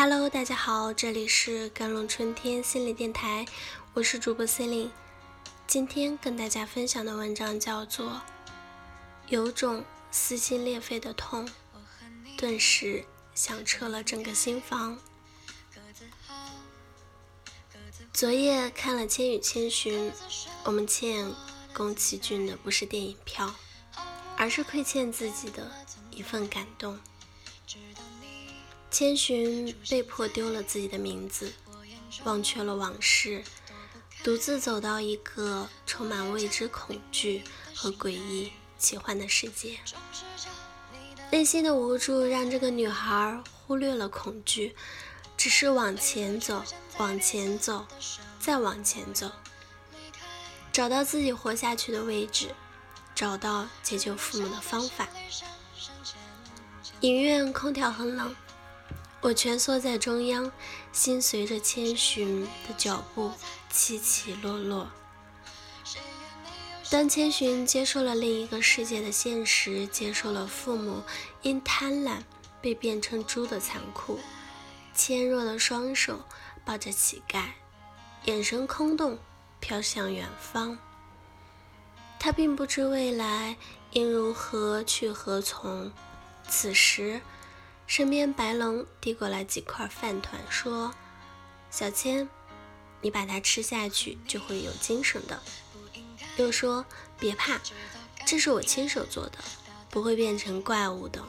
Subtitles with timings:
[0.00, 3.44] Hello，大家好，这里是甘露春天心理电台，
[3.94, 4.90] 我是主播 c e l i n e
[5.66, 8.06] 今天跟大家分享的文章叫做
[9.26, 11.44] 《有种撕心裂肺的痛》，
[12.36, 14.96] 顿时响彻了整个心房。
[18.12, 20.12] 昨夜看了《千与千寻》，
[20.62, 21.28] 我们欠
[21.74, 23.52] 宫崎骏的不是电影票，
[24.36, 25.68] 而是亏欠自己的
[26.12, 26.96] 一份感动。
[28.90, 31.52] 千寻被迫丢了自己的名字，
[32.24, 33.44] 忘却了往事，
[34.24, 39.78] 独自走到一个充满未知恐惧和诡异奇幻的世界。
[41.30, 44.74] 内心的无助让这个女孩忽略了恐惧，
[45.36, 46.64] 只是往前走，
[46.96, 47.86] 往前走，
[48.40, 49.30] 再往前走，
[50.72, 52.48] 找到自己活下去的位置，
[53.14, 55.06] 找到解救父母的方法。
[57.02, 58.34] 影院空调很冷。
[59.20, 60.52] 我蜷缩在中央，
[60.92, 63.32] 心随着千寻的脚步
[63.68, 64.88] 起起落落。
[66.88, 71.02] 当千寻接受了另一个世界的现实，接受了父母
[71.42, 72.20] 因贪婪
[72.62, 74.20] 被变成猪的残酷，
[74.94, 76.20] 纤弱的双手
[76.64, 77.46] 抱着乞丐，
[78.24, 79.18] 眼神空洞，
[79.58, 80.78] 飘向远方。
[82.20, 83.56] 他并不知未来
[83.90, 85.92] 应如何去何从。
[86.48, 87.20] 此时。
[87.88, 90.94] 身边白龙递过来几块饭团，说
[91.72, 92.28] ：“小千，
[93.00, 95.42] 你把它吃下去就会有精神的。”
[96.36, 96.84] 又说
[97.18, 97.58] ：“别怕，
[98.26, 99.38] 这是我亲手做的，
[99.88, 101.24] 不会变成怪物的。”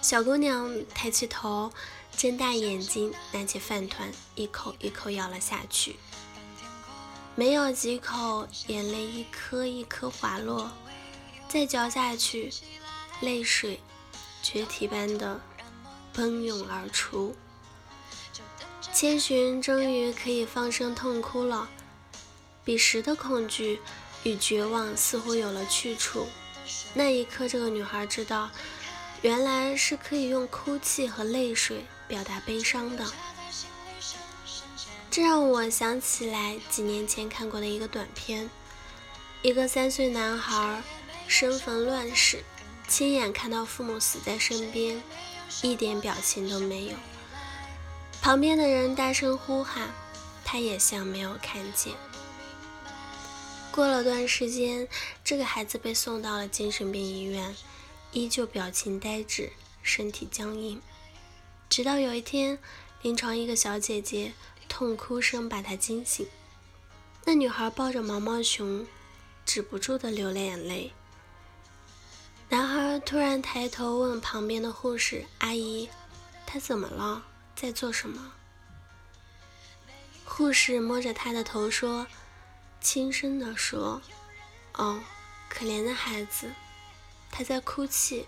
[0.00, 1.70] 小姑娘抬起头，
[2.16, 5.96] 睁大眼睛，拿起饭团，一口一口咬了下去。
[7.34, 10.72] 没有几口，眼泪一颗一颗滑落，
[11.46, 12.50] 再嚼下去，
[13.20, 13.80] 泪水。
[14.48, 15.40] 决堤般的
[16.12, 17.34] 奔涌而出，
[18.92, 21.68] 千寻终于可以放声痛哭了。
[22.64, 23.80] 彼时的恐惧
[24.22, 26.28] 与绝望似乎有了去处。
[26.94, 28.48] 那一刻，这个女孩知道，
[29.20, 33.04] 原来是可以用哭泣和泪水表达悲伤的。
[35.10, 38.48] 这让我想起来几年前看过的一个短片：
[39.42, 40.84] 一个三岁男孩
[41.26, 42.44] 生逢乱世。
[42.88, 45.02] 亲眼看到父母死在身边，
[45.62, 46.92] 一点表情都没有。
[48.22, 49.90] 旁边的人大声呼喊，
[50.44, 51.92] 他也像没有看见。
[53.70, 54.88] 过了段时间，
[55.22, 57.54] 这个孩子被送到了精神病医院，
[58.12, 60.80] 依旧表情呆滞，身体僵硬。
[61.68, 62.58] 直到有一天，
[63.02, 64.32] 临床一个小姐姐
[64.68, 66.26] 痛哭声把他惊醒。
[67.24, 68.86] 那女孩抱着毛毛熊，
[69.44, 70.92] 止不住的流了眼泪。
[72.48, 75.90] 男孩突然抬头问旁边的护士阿姨
[76.46, 77.24] ：“他怎么了？
[77.56, 78.32] 在做什么？”
[80.24, 82.06] 护士摸着他的头说
[82.80, 84.00] ：“轻声地说，
[84.74, 85.00] 哦，
[85.48, 86.52] 可怜的孩子，
[87.32, 88.26] 他在哭泣，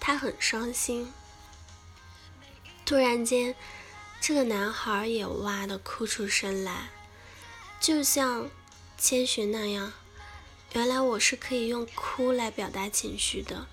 [0.00, 1.12] 他很伤心。”
[2.86, 3.54] 突然间，
[4.20, 6.88] 这个男孩也哇的哭出声来，
[7.80, 8.48] 就像
[8.96, 9.92] 千寻那样。
[10.74, 13.68] 原来我是可以用哭来表达情绪的。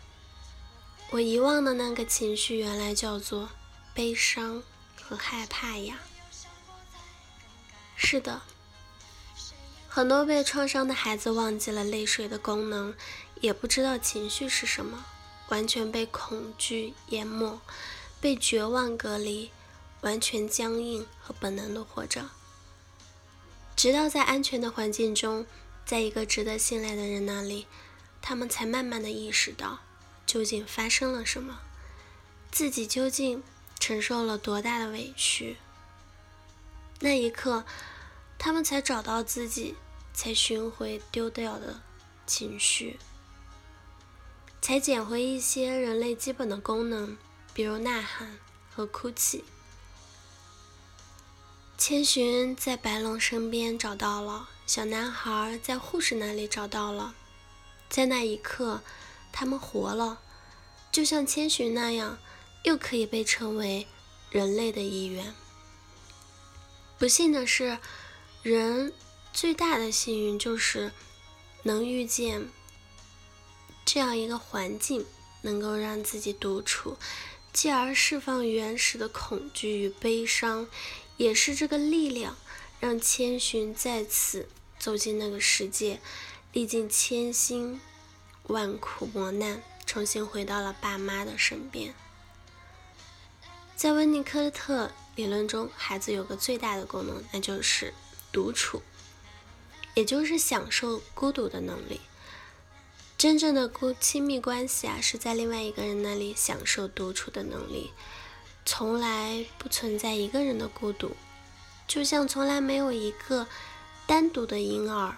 [1.10, 3.50] 我遗忘的那个情绪，原来叫做
[3.96, 4.62] 悲伤
[5.02, 6.00] 和害怕呀。
[7.96, 8.44] 是的，
[9.90, 12.94] 很多被创伤的孩子忘记了泪水的功能，
[13.42, 15.04] 也不知道情绪是什么，
[15.50, 17.60] 完全被恐惧淹没，
[18.20, 19.50] 被绝望隔离，
[20.02, 22.30] 完全僵硬和本能的活着，
[23.76, 25.48] 直到在安全的环境中。
[25.86, 27.68] 在一个值得信赖的人那里，
[28.22, 29.80] 他们才慢慢的意识到
[30.26, 31.60] 究竟发生了什么，
[32.52, 33.44] 自己究竟
[33.80, 35.58] 承受了多大的委屈。
[37.00, 37.66] 那一刻，
[38.38, 39.76] 他们才找到自己，
[40.14, 41.82] 才寻回丢掉的
[42.26, 43.00] 情绪，
[44.62, 47.18] 才捡回一些人类基本的功能，
[47.54, 48.38] 比如呐喊
[48.74, 49.44] 和哭泣。
[51.84, 54.50] 千寻在白龙身边找到了。
[54.68, 57.16] 小男孩在护士那里找到了，
[57.90, 58.84] 在那一刻，
[59.32, 60.22] 他们活了，
[60.92, 62.20] 就像千寻那样，
[62.66, 63.88] 又可以被称为
[64.30, 65.34] 人类的一员。
[67.00, 67.80] 不幸的是，
[68.44, 68.94] 人
[69.34, 70.92] 最大的幸运就是
[71.64, 72.48] 能遇见
[73.84, 75.04] 这样一个环境，
[75.42, 77.00] 能够让自己独处，
[77.52, 80.68] 继而释放原始的恐惧与悲伤，
[81.22, 82.36] 也是这个力量
[82.80, 84.50] 让千寻再次。
[84.80, 86.00] 走进那个世界，
[86.54, 87.80] 历尽千辛
[88.48, 91.94] 万苦磨难，重新回到了爸妈的身边。
[93.76, 97.94] 在温尼科特理论中，孩子有个最大的功能，那就是
[98.32, 98.82] 独处，
[99.94, 102.02] 也就是享受孤独的能力。
[103.16, 107.92] 真正的孤亲密关系啊，是在另外一个人那里享受独处的能力，
[108.66, 111.16] 从来不存在一个人的孤独，
[111.88, 113.48] 就像从来没有一个
[114.06, 115.18] 单独的婴儿。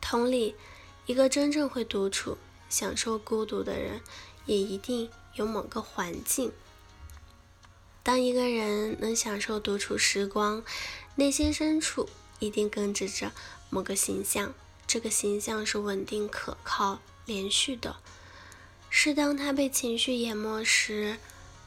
[0.00, 0.54] 同理，
[1.06, 2.38] 一个真正会独处、
[2.68, 4.00] 享受孤独的人，
[4.46, 6.52] 也一定有某个环境。
[8.02, 10.62] 当一个人能享受独处时光，
[11.16, 13.32] 内心深处一定根植着
[13.70, 14.54] 某个形象。
[14.86, 17.96] 这个形象是稳定、可靠、连续的，
[18.90, 21.16] 是当他被情绪淹没时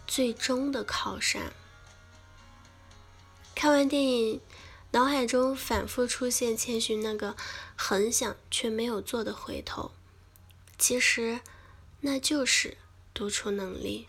[0.08, 1.54] 最终的靠山。
[3.54, 4.42] 看完电影，
[4.92, 7.36] 脑海中反复出现千寻那个
[7.76, 9.92] 很想却没有做的回头，
[10.78, 11.42] 其实
[12.02, 12.78] 那就是
[13.14, 14.08] 独处能力。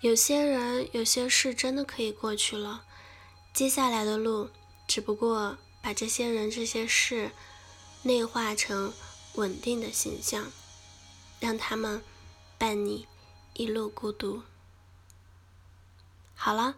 [0.00, 2.84] 有些人、有些事真的可以过去了。
[3.54, 4.50] 接下来的路，
[4.86, 7.30] 只不过把这些人、这些事
[8.02, 8.92] 内化成
[9.36, 10.52] 稳定的形象，
[11.44, 12.02] 让他们
[12.56, 13.06] 伴你
[13.52, 14.42] 一路孤独。
[16.34, 16.76] 好了，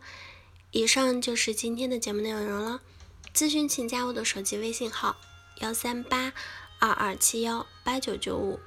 [0.73, 2.81] 以上就是今天的节目内容了。
[3.33, 5.17] 咨询请加我的手机微信号：
[5.61, 6.33] 幺三八
[6.81, 8.59] 二二七幺八九九五，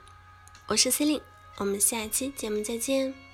[0.67, 1.21] 我是 C 令，
[1.57, 3.28] 我们下期节目再见。